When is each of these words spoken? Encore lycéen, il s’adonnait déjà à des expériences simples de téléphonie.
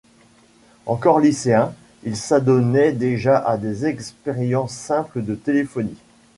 Encore 0.87 1.19
lycéen, 1.19 1.75
il 2.01 2.17
s’adonnait 2.17 2.91
déjà 2.91 3.37
à 3.37 3.57
des 3.57 3.85
expériences 3.85 4.73
simples 4.73 5.21
de 5.21 5.35
téléphonie. 5.35 5.99